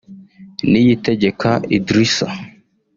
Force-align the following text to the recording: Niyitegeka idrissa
Niyitegeka 0.69 1.51
idrissa 1.77 2.27